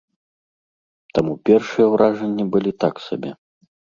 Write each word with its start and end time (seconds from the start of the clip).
Таму 1.17 1.33
першыя 1.49 1.85
ўражанні 1.93 2.45
былі 2.57 2.71
так 2.87 2.95
сабе. 3.07 3.31